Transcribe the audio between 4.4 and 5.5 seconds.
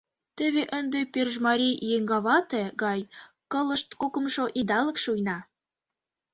идалык шуйна.